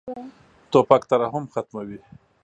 توپک 0.71 1.01
ترحم 1.09 1.45
ختموي. 1.53 1.97